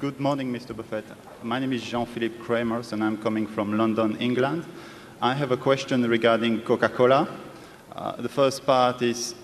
Good 0.00 0.18
morning, 0.18 0.50
Mr. 0.50 0.74
Buffett. 0.74 1.04
My 1.42 1.58
name 1.58 1.74
is 1.74 1.82
Jean-Philippe 1.82 2.38
Kramers, 2.38 2.94
and 2.94 3.04
I'm 3.04 3.18
coming 3.18 3.46
from 3.46 3.76
London, 3.76 4.16
England. 4.16 4.64
I 5.20 5.34
have 5.34 5.50
a 5.50 5.58
question 5.58 6.08
regarding 6.08 6.62
Coca-Cola. 6.62 7.28
Uh, 7.94 8.16
the 8.16 8.28
first 8.30 8.64
part 8.64 9.02
is, 9.02 9.34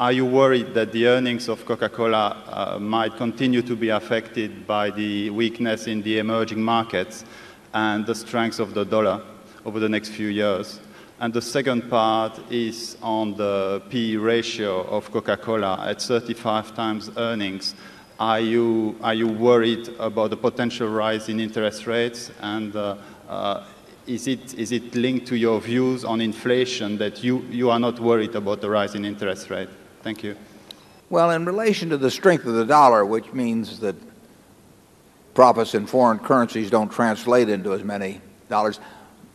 are 0.00 0.12
you 0.12 0.24
worried 0.24 0.72
that 0.72 0.92
the 0.92 1.08
earnings 1.08 1.46
of 1.46 1.66
Coca-Cola 1.66 2.42
uh, 2.46 2.78
might 2.78 3.18
continue 3.18 3.60
to 3.60 3.76
be 3.76 3.90
affected 3.90 4.66
by 4.66 4.88
the 4.88 5.28
weakness 5.28 5.86
in 5.86 6.00
the 6.00 6.20
emerging 6.20 6.62
markets 6.62 7.26
and 7.74 8.06
the 8.06 8.14
strength 8.14 8.60
of 8.60 8.72
the 8.72 8.86
dollar 8.86 9.20
over 9.66 9.78
the 9.78 9.90
next 9.90 10.08
few 10.08 10.28
years? 10.28 10.80
And 11.20 11.34
the 11.34 11.42
second 11.42 11.90
part 11.90 12.40
is 12.50 12.96
on 13.02 13.36
the 13.36 13.82
PE 13.90 14.16
ratio 14.16 14.84
of 14.84 15.12
Coca-Cola 15.12 15.84
at 15.86 16.00
35 16.00 16.74
times 16.74 17.10
earnings. 17.18 17.74
Are 18.22 18.38
you, 18.38 18.94
are 19.02 19.14
you 19.14 19.26
worried 19.26 19.88
about 19.98 20.30
the 20.30 20.36
potential 20.36 20.86
rise 20.86 21.28
in 21.28 21.40
interest 21.40 21.88
rates? 21.88 22.30
And 22.40 22.76
uh, 22.76 22.96
uh, 23.28 23.64
is, 24.06 24.28
it, 24.28 24.54
is 24.54 24.70
it 24.70 24.94
linked 24.94 25.26
to 25.26 25.36
your 25.36 25.60
views 25.60 26.04
on 26.04 26.20
inflation 26.20 26.98
that 26.98 27.24
you, 27.24 27.40
you 27.50 27.68
are 27.68 27.80
not 27.80 27.98
worried 27.98 28.36
about 28.36 28.60
the 28.60 28.70
rise 28.70 28.94
in 28.94 29.04
interest 29.04 29.50
rate? 29.50 29.68
Thank 30.04 30.22
you. 30.22 30.36
Well, 31.10 31.32
in 31.32 31.44
relation 31.44 31.88
to 31.88 31.96
the 31.96 32.12
strength 32.12 32.46
of 32.46 32.54
the 32.54 32.64
dollar, 32.64 33.04
which 33.04 33.32
means 33.32 33.80
that 33.80 33.96
profits 35.34 35.74
in 35.74 35.84
foreign 35.86 36.20
currencies 36.20 36.70
don't 36.70 36.92
translate 36.92 37.48
into 37.48 37.72
as 37.72 37.82
many 37.82 38.20
dollars, 38.48 38.78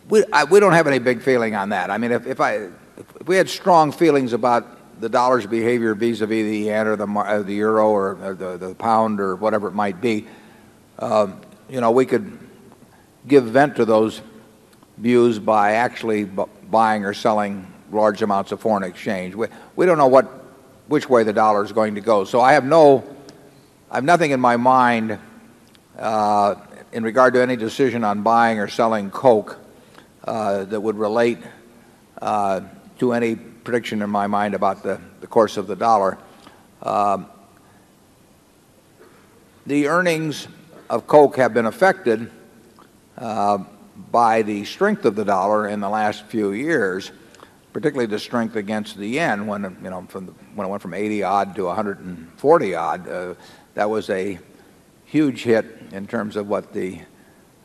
we, 0.08 0.24
I, 0.32 0.46
we 0.46 0.62
don't 0.62 0.72
have 0.72 0.88
any 0.88 1.00
big 1.00 1.22
feeling 1.22 1.56
on 1.56 1.68
that. 1.70 1.92
I 1.92 1.98
mean, 1.98 2.14
if, 2.14 2.26
if, 2.26 2.40
I, 2.40 2.70
if 2.96 3.28
we 3.28 3.36
had 3.36 3.50
strong 3.50 3.92
feelings 3.92 4.32
about 4.32 4.77
the 5.00 5.10
dollar's 5.10 5.46
behavior 5.46 5.94
vis-a-vis 5.94 6.44
the 6.44 6.58
yen 6.58 6.88
or 6.88 6.96
the, 6.96 7.08
uh, 7.08 7.42
the 7.42 7.54
euro 7.54 7.90
or, 7.90 8.18
or 8.24 8.34
the, 8.34 8.58
the 8.58 8.76
pound 8.76 9.20
or 9.20 9.36
whatever 9.36 9.68
it 9.68 9.74
might 9.74 10.02
be, 10.02 10.28
um, 11.00 11.42
you 11.70 11.82
know, 11.82 11.92
we 11.92 12.06
could 12.06 12.38
give 13.28 13.46
vent 13.46 13.76
to 13.76 13.86
those 13.86 14.22
views 14.98 15.38
by 15.38 15.74
actually 15.74 16.24
buying 16.26 17.06
or 17.06 17.14
selling 17.14 17.72
large 17.92 18.22
amounts 18.22 18.52
of 18.52 18.60
foreign 18.60 18.84
exchange. 18.84 19.36
We, 19.36 19.48
we 19.76 19.86
don't 19.86 19.98
know 19.98 20.08
what, 20.08 20.26
which 20.88 21.10
way 21.10 21.24
the 21.24 21.34
dollar 21.34 21.64
is 21.64 21.72
going 21.72 21.96
to 21.96 22.02
go. 22.02 22.24
So 22.24 22.42
I 22.42 22.54
have 22.54 22.66
no, 22.66 23.04
I 23.92 23.96
have 23.96 24.04
nothing 24.04 24.32
in 24.32 24.40
my 24.40 24.58
mind 24.58 25.20
uh, 25.98 26.56
in 26.92 27.04
regard 27.04 27.34
to 27.36 27.42
any 27.42 27.56
decision 27.56 28.04
on 28.04 28.24
buying 28.24 28.60
or 28.60 28.68
selling 28.68 29.12
Coke 29.12 29.60
uh, 30.24 30.66
that 30.66 30.82
would 30.82 30.98
relate 30.98 31.40
uh, 32.22 32.62
to 33.00 33.14
any 33.14 33.36
prediction 33.68 34.02
in 34.02 34.10
my 34.10 34.28
mind 34.28 34.54
about 34.54 34.82
the, 34.82 34.98
course 35.28 35.58
of 35.58 35.68
the 35.68 35.76
dollar. 35.76 36.18
Um, 36.82 37.28
the 39.66 39.90
earnings 39.90 40.48
of 40.90 41.06
Coke 41.06 41.36
have 41.36 41.54
been 41.54 41.66
affected 41.66 42.32
uh, 43.18 43.58
by 44.10 44.42
the 44.44 44.64
strength 44.64 45.04
of 45.04 45.18
the 45.18 45.26
dollar 45.26 45.68
in 45.68 45.82
the 45.82 45.90
last 45.90 46.24
few 46.28 46.54
years, 46.54 47.12
particularly 47.74 48.06
the 48.06 48.20
strength 48.20 48.56
against 48.56 48.96
the 48.96 49.06
yen 49.06 49.48
when, 49.48 49.64
you 49.84 49.90
know, 49.90 50.06
from 50.08 50.28
the, 50.28 50.32
when 50.56 50.66
it 50.66 50.70
went 50.70 50.82
from 50.82 50.94
80 50.94 51.24
odd 51.24 51.54
to 51.58 51.66
140 51.66 52.76
odd. 52.76 53.06
Uh, 53.10 53.34
that 53.74 53.90
was 53.90 54.10
a 54.10 54.40
huge 55.04 55.44
hit 55.44 55.66
in 55.92 56.08
terms 56.08 56.38
of 56.38 56.48
what 56.48 56.72
the 56.72 57.02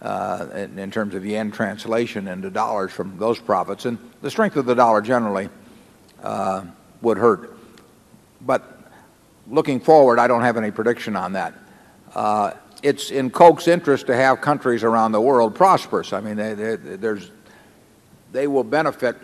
uh, 0.00 0.48
in, 0.56 0.90
terms 0.90 1.14
of 1.14 1.24
yen 1.24 1.52
translation 1.52 2.26
into 2.26 2.50
dollars 2.50 2.90
from 2.90 3.16
those 3.18 3.38
profits. 3.38 3.84
And 3.84 3.98
the 4.20 4.32
strength 4.32 4.56
of 4.56 4.66
the 4.66 4.74
dollar 4.74 5.00
generally 5.00 5.48
would 6.22 7.18
hurt. 7.18 7.56
But 8.40 8.78
looking 9.48 9.80
forward, 9.80 10.18
I 10.18 10.26
don't 10.26 10.42
have 10.42 10.56
any 10.56 10.70
prediction 10.70 11.16
on 11.16 11.32
that. 11.34 11.54
Uh, 12.14 12.52
it's 12.82 13.10
in 13.10 13.30
Coke's 13.30 13.68
interest 13.68 14.08
to 14.08 14.16
have 14.16 14.40
countries 14.40 14.82
around 14.82 15.12
the 15.12 15.20
world 15.20 15.54
prosperous. 15.54 16.12
I 16.12 16.20
mean, 16.20 16.36
there's, 16.36 17.30
they 18.32 18.46
will 18.46 18.64
benefit 18.64 19.16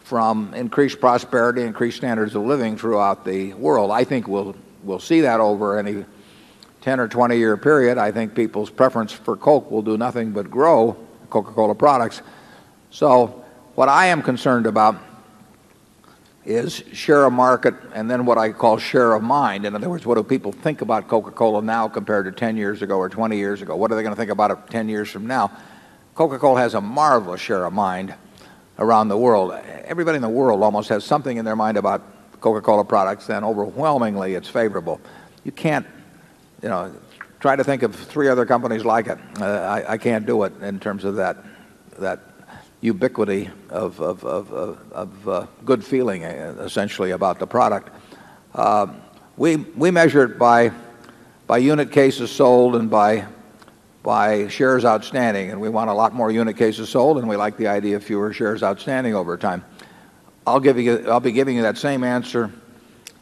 from 0.00 0.52
increased 0.52 1.00
prosperity, 1.00 1.62
increased 1.62 1.96
standards 1.96 2.34
of 2.34 2.42
living 2.42 2.76
throughout 2.76 3.24
the 3.24 3.54
world. 3.54 3.90
I 3.90 4.04
think 4.04 4.28
we'll, 4.28 4.54
we'll 4.82 5.00
see 5.00 5.22
that 5.22 5.40
over 5.40 5.78
any 5.78 6.04
10 6.82 7.00
or 7.00 7.08
20 7.08 7.38
year 7.38 7.56
period. 7.56 7.96
I 7.96 8.12
think 8.12 8.34
people's 8.34 8.68
preference 8.68 9.12
for 9.12 9.34
Coke 9.34 9.70
will 9.70 9.80
do 9.80 9.96
nothing 9.96 10.32
but 10.32 10.50
grow 10.50 10.94
Coca-Cola 11.30 11.74
products. 11.74 12.20
So 12.90 13.44
what 13.74 13.88
I 13.88 14.06
am 14.06 14.20
concerned 14.20 14.66
about 14.66 14.96
is 16.46 16.82
share 16.92 17.24
of 17.24 17.32
market 17.32 17.74
and 17.94 18.10
then 18.10 18.26
what 18.26 18.38
I 18.38 18.52
call 18.52 18.78
share 18.78 19.14
of 19.14 19.22
mind. 19.22 19.64
In 19.64 19.74
other 19.74 19.88
words, 19.88 20.04
what 20.04 20.16
do 20.16 20.22
people 20.22 20.52
think 20.52 20.82
about 20.82 21.08
Coca-Cola 21.08 21.62
now 21.62 21.88
compared 21.88 22.26
to 22.26 22.32
10 22.32 22.56
years 22.56 22.82
ago 22.82 22.98
or 22.98 23.08
20 23.08 23.36
years 23.36 23.62
ago? 23.62 23.76
What 23.76 23.90
are 23.90 23.94
they 23.94 24.02
going 24.02 24.14
to 24.14 24.18
think 24.18 24.30
about 24.30 24.50
it 24.50 24.58
10 24.70 24.88
years 24.88 25.10
from 25.10 25.26
now? 25.26 25.50
Coca-Cola 26.14 26.60
has 26.60 26.74
a 26.74 26.80
marvelous 26.80 27.40
share 27.40 27.64
of 27.64 27.72
mind 27.72 28.14
around 28.78 29.08
the 29.08 29.16
world. 29.16 29.52
Everybody 29.84 30.16
in 30.16 30.22
the 30.22 30.28
world 30.28 30.62
almost 30.62 30.88
has 30.90 31.04
something 31.04 31.36
in 31.36 31.44
their 31.44 31.56
mind 31.56 31.76
about 31.76 32.02
Coca-Cola 32.40 32.84
products 32.84 33.30
and 33.30 33.44
overwhelmingly 33.44 34.34
it's 34.34 34.48
favorable. 34.48 35.00
You 35.44 35.52
can't, 35.52 35.86
you 36.62 36.68
know, 36.68 36.94
try 37.40 37.56
to 37.56 37.64
think 37.64 37.82
of 37.82 37.94
three 37.94 38.28
other 38.28 38.44
companies 38.44 38.84
like 38.84 39.06
it. 39.06 39.18
Uh, 39.40 39.82
I, 39.88 39.98
can't 39.98 40.26
do 40.26 40.44
it 40.44 40.52
in 40.62 40.78
terms 40.78 41.04
of 41.04 41.16
that 41.16 41.38
ubiquity 42.84 43.48
of, 43.70 43.98
of, 43.98 44.22
of, 44.24 44.52
of 44.92 45.28
uh, 45.28 45.46
good 45.64 45.82
feeling, 45.82 46.22
uh, 46.22 46.54
essentially, 46.60 47.12
about 47.12 47.38
the 47.38 47.46
product. 47.46 47.88
Uh, 48.54 48.86
we, 49.38 49.56
we 49.56 49.90
measure 49.90 50.22
it 50.24 50.38
by, 50.38 50.70
by 51.46 51.56
unit 51.56 51.90
cases 51.90 52.30
sold 52.30 52.76
and 52.76 52.90
by, 52.90 53.26
by 54.02 54.48
shares 54.48 54.84
outstanding. 54.84 55.50
And 55.50 55.62
we 55.62 55.70
want 55.70 55.88
a 55.88 55.94
lot 55.94 56.12
more 56.12 56.30
unit 56.30 56.58
cases 56.58 56.90
sold, 56.90 57.16
and 57.16 57.26
we 57.26 57.36
like 57.36 57.56
the 57.56 57.68
idea 57.68 57.96
of 57.96 58.04
fewer 58.04 58.34
shares 58.34 58.62
outstanding 58.62 59.14
over 59.14 59.38
time. 59.38 59.64
I'll, 60.46 60.60
give 60.60 60.78
you, 60.78 61.08
I'll 61.08 61.20
be 61.20 61.32
giving 61.32 61.56
you 61.56 61.62
that 61.62 61.78
same 61.78 62.04
answer 62.04 62.52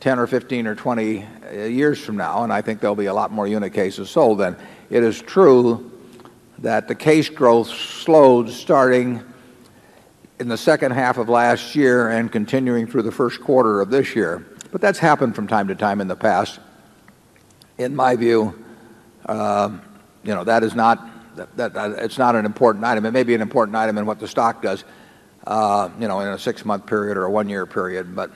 10 0.00 0.18
or 0.18 0.26
15 0.26 0.66
or 0.66 0.74
20 0.74 1.24
uh, 1.24 1.52
years 1.66 2.04
from 2.04 2.16
now, 2.16 2.42
and 2.42 2.52
I 2.52 2.62
think 2.62 2.80
there'll 2.80 2.96
be 2.96 3.06
a 3.06 3.14
lot 3.14 3.30
more 3.30 3.46
unit 3.46 3.72
cases 3.72 4.10
sold 4.10 4.40
then. 4.40 4.56
It 4.90 5.04
is 5.04 5.22
true 5.22 5.92
that 6.58 6.88
the 6.88 6.96
case 6.96 7.28
growth 7.28 7.68
slowed 7.68 8.50
starting 8.50 9.22
in 10.42 10.48
the 10.48 10.58
second 10.58 10.90
half 10.90 11.18
of 11.18 11.28
last 11.28 11.76
year 11.76 12.10
and 12.10 12.30
continuing 12.30 12.84
through 12.84 13.02
the 13.02 13.12
first 13.12 13.40
quarter 13.40 13.80
of 13.80 13.90
this 13.90 14.16
year. 14.16 14.44
But 14.72 14.80
that's 14.80 14.98
happened 14.98 15.36
from 15.36 15.46
time 15.46 15.68
to 15.68 15.76
time 15.76 16.00
in 16.00 16.08
the 16.08 16.16
past. 16.16 16.58
In 17.78 17.94
my 17.94 18.16
view, 18.16 18.52
you 19.28 20.34
know, 20.34 20.42
that 20.44 20.64
is 20.64 20.74
not, 20.74 21.08
it's 21.56 22.18
not 22.18 22.34
an 22.34 22.44
important 22.44 22.84
item. 22.84 23.06
It 23.06 23.12
may 23.12 23.22
be 23.22 23.34
an 23.34 23.40
important 23.40 23.76
item 23.76 23.98
in 23.98 24.04
what 24.04 24.18
the 24.18 24.26
stock 24.26 24.62
does, 24.62 24.82
uh, 25.46 25.90
you 26.00 26.08
know, 26.08 26.18
in 26.18 26.28
a 26.28 26.38
six-month 26.38 26.86
period 26.86 27.16
or 27.16 27.24
a 27.24 27.30
one-year 27.30 27.64
period. 27.66 28.16
But, 28.16 28.32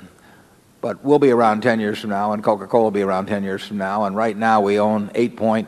we'll 1.02 1.18
be 1.18 1.32
around 1.32 1.62
10 1.62 1.80
years 1.80 1.98
from 1.98 2.10
now, 2.10 2.30
and 2.30 2.44
Coca-Cola 2.44 2.84
will 2.84 2.90
be 2.92 3.02
around 3.02 3.26
10 3.26 3.42
years 3.42 3.66
from 3.66 3.78
now. 3.78 4.04
And 4.04 4.14
right 4.14 4.36
now 4.36 4.60
we 4.60 4.78
own 4.78 5.08
8.1 5.08 5.66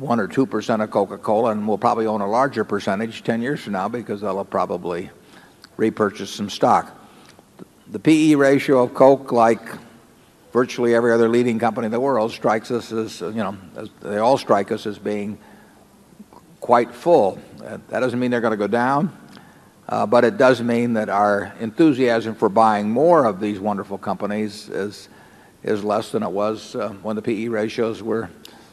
or 0.00 0.26
2 0.26 0.46
percent 0.46 0.80
of 0.80 0.90
Coca-Cola, 0.90 1.50
and 1.50 1.68
we'll 1.68 1.76
probably 1.76 2.06
own 2.06 2.22
a 2.22 2.26
larger 2.26 2.64
percentage 2.64 3.22
10 3.22 3.42
years 3.42 3.60
from 3.60 3.74
now 3.74 3.86
because 3.86 4.22
they'll 4.22 4.38
have 4.38 4.48
probably 4.48 5.10
repurchase 5.78 6.28
some 6.28 6.50
stock. 6.50 6.94
The 7.86 7.98
PE 7.98 8.34
ratio 8.34 8.82
of 8.82 8.92
Coke, 8.92 9.32
like 9.32 9.62
virtually 10.52 10.94
every 10.94 11.12
other 11.12 11.28
leading 11.28 11.58
company 11.58 11.86
in 11.86 11.92
the 11.92 12.00
world, 12.00 12.32
strikes 12.32 12.70
us 12.70 12.92
as, 12.92 13.22
you 13.22 13.32
know, 13.32 13.56
as 13.76 13.88
they 14.02 14.18
all 14.18 14.36
strike 14.36 14.70
us 14.70 14.84
as 14.86 14.98
being 14.98 15.38
quite 16.60 16.94
full. 16.94 17.40
Uh, 17.64 17.78
that 17.88 18.00
doesn't 18.00 18.18
mean 18.18 18.30
they're 18.30 18.42
going 18.42 18.50
to 18.50 18.58
go 18.58 18.66
down, 18.66 19.16
uh, 19.88 20.04
but 20.04 20.24
it 20.24 20.36
does 20.36 20.60
mean 20.60 20.92
that 20.94 21.08
our 21.08 21.54
enthusiasm 21.60 22.34
for 22.34 22.48
buying 22.48 22.90
more 22.90 23.24
of 23.24 23.40
these 23.40 23.58
wonderful 23.58 23.96
companies 23.96 24.68
is, 24.68 25.08
less 25.64 26.10
than 26.12 26.22
it 26.22 26.30
was 26.30 26.74
uh, 26.74 26.88
when 27.02 27.14
the 27.14 27.22
PE 27.22 27.48
ratios 27.48 28.02
were 28.02 28.28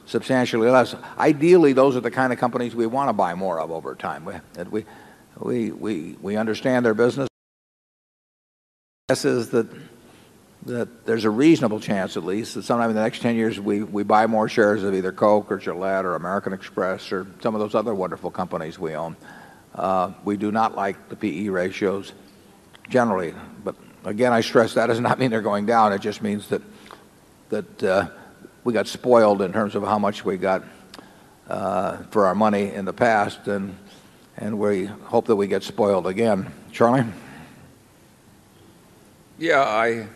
substantially 0.05 0.69
less. 0.69 0.95
Ideally, 1.17 1.73
those 1.73 1.95
are 1.95 1.99
the 1.99 2.11
kind 2.11 2.33
of 2.33 2.39
companies 2.39 2.75
we 2.75 2.85
want 2.85 3.09
to 3.09 3.13
buy 3.13 3.35
more 3.35 3.59
of 3.59 3.71
over 3.71 3.95
time. 3.95 4.41
We, 5.39 6.37
understand 6.37 6.85
their 6.85 6.93
business. 6.93 7.27
Guess 9.09 9.25
is 9.25 9.49
that, 9.49 9.67
there's 11.05 11.25
a 11.25 11.29
reasonable 11.29 11.79
chance, 11.79 12.17
at 12.17 12.25
least, 12.25 12.55
that 12.55 12.63
sometime 12.63 12.89
in 12.89 12.95
the 12.95 13.01
next 13.03 13.21
10 13.21 13.35
years 13.35 13.59
we, 13.59 13.81
buy 14.03 14.27
more 14.27 14.49
shares 14.49 14.83
of 14.83 14.93
either 14.93 15.11
Coke 15.11 15.51
or 15.51 15.57
Gillette 15.57 16.05
or 16.05 16.15
American 16.15 16.53
Express 16.53 17.11
or 17.11 17.27
some 17.41 17.53
of 17.53 17.61
those 17.61 17.75
other 17.75 17.93
wonderful 17.93 18.31
companies 18.31 18.79
we 18.79 18.95
own. 18.95 19.15
Uh, 19.75 20.13
we 20.23 20.37
do 20.37 20.51
not 20.51 20.75
like 20.75 21.09
the 21.09 21.15
PE 21.15 21.49
ratios 21.49 22.13
generally. 22.89 23.33
But 23.63 23.75
again, 24.05 24.31
I 24.31 24.41
stress 24.41 24.73
that 24.75 24.87
does 24.87 24.99
not 24.99 25.19
mean 25.19 25.31
they're 25.31 25.41
going 25.41 25.65
down. 25.65 25.93
It 25.93 26.01
just 26.01 26.21
means 26.21 26.47
that, 26.49 26.61
that 27.49 27.83
uh, 27.83 28.07
we 28.63 28.73
got 28.73 28.87
spoiled 28.87 29.41
in 29.41 29.51
terms 29.51 29.75
of 29.75 29.83
how 29.83 29.99
much 29.99 30.23
we 30.23 30.37
got 30.37 30.63
uh, 31.49 31.97
for 32.09 32.25
our 32.25 32.35
money 32.35 32.73
in 32.73 32.85
the 32.85 32.93
past. 32.93 33.47
And 33.47 33.77
and 34.37 34.57
we 34.59 34.85
hope 34.85 35.25
that 35.27 35.35
we 35.35 35.47
get 35.47 35.63
spoiled 35.63 36.07
again. 36.07 36.51
Charlie? 36.71 37.05
Yeah, 39.37 39.61
I 39.61 40.07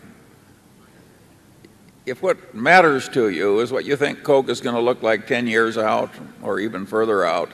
if 2.09 2.23
what 2.23 2.55
matters 2.55 3.07
to 3.09 3.29
you 3.29 3.59
is 3.59 3.71
what 3.71 3.85
you 3.85 3.95
think 3.95 4.23
Coke 4.23 4.49
is 4.49 4.61
going 4.61 4.75
to 4.75 4.81
look 4.81 5.03
like 5.03 5.27
10 5.27 5.45
years 5.45 5.77
out 5.77 6.09
or 6.41 6.59
even 6.59 6.87
further 6.87 7.23
out, 7.23 7.51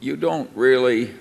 you 0.00 0.16
don't 0.16 0.50
really 0.54 1.14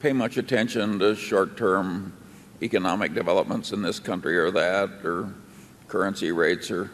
pay 0.00 0.14
much 0.14 0.38
attention 0.38 0.98
to 0.98 1.14
short 1.14 1.58
term 1.58 2.14
economic 2.62 3.12
developments 3.12 3.72
in 3.72 3.82
this 3.82 4.00
country 4.00 4.38
or 4.38 4.50
that, 4.50 4.88
or 5.04 5.32
currency 5.88 6.32
rates 6.32 6.70
or 6.70 6.90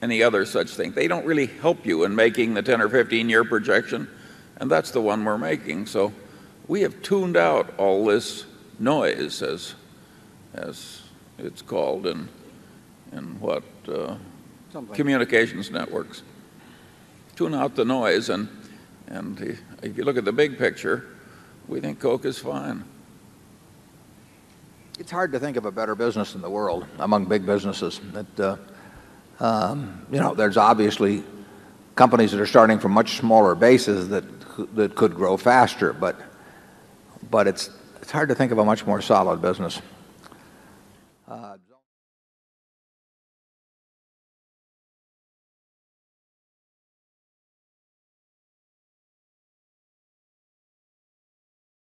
any 0.00 0.22
other 0.22 0.44
such 0.46 0.70
thing. 0.70 0.92
They 0.92 1.08
don't 1.08 1.26
really 1.26 1.46
help 1.46 1.84
you 1.84 2.04
in 2.04 2.14
making 2.14 2.54
the 2.54 2.62
10 2.62 2.80
or 2.80 2.88
15 2.88 3.28
year 3.28 3.44
projection, 3.44 4.08
and 4.58 4.70
that's 4.70 4.90
the 4.90 5.00
one 5.00 5.24
we're 5.24 5.38
making. 5.38 5.86
So 5.86 6.12
we 6.66 6.82
have 6.82 7.00
tuned 7.02 7.36
out 7.36 7.72
all 7.78 8.04
this 8.04 8.44
noise, 8.78 9.42
as, 9.42 9.74
as 10.54 11.02
it's 11.38 11.62
called 11.62 12.06
in, 12.06 12.28
in 13.12 13.40
what 13.40 13.64
uh, 13.88 14.16
communications 14.92 15.70
networks. 15.70 16.22
Tune 17.36 17.54
out 17.54 17.76
the 17.76 17.84
noise, 17.84 18.28
and, 18.28 18.48
and 19.06 19.58
if 19.82 19.96
you 19.96 20.04
look 20.04 20.16
at 20.16 20.24
the 20.24 20.32
big 20.32 20.58
picture, 20.58 21.06
we 21.68 21.80
think 21.80 22.00
Coke 22.00 22.24
is 22.24 22.38
fine. 22.38 22.84
It's 24.98 25.12
hard 25.12 25.30
to 25.32 25.38
think 25.38 25.56
of 25.56 25.64
a 25.64 25.70
better 25.70 25.94
business 25.94 26.34
in 26.34 26.40
the 26.40 26.50
world 26.50 26.84
among 26.98 27.26
big 27.26 27.46
businesses. 27.46 28.00
That, 28.12 28.40
uh, 28.40 28.56
um, 29.38 30.04
you 30.10 30.18
know, 30.18 30.34
there's 30.34 30.56
obviously 30.56 31.22
companies 31.94 32.32
that 32.32 32.40
are 32.40 32.46
starting 32.46 32.80
from 32.80 32.92
much 32.92 33.18
smaller 33.18 33.54
bases 33.54 34.08
that, 34.08 34.24
that 34.74 34.94
could 34.94 35.14
grow 35.14 35.36
faster. 35.36 35.92
But 35.92 36.20
it's 37.46 37.70
hard 38.10 38.28
to 38.28 38.34
think 38.34 38.52
of 38.52 38.58
a 38.58 38.64
much 38.64 38.86
more 38.86 39.00
solid 39.02 39.42
business. 39.42 39.80
Uh, 41.26 41.56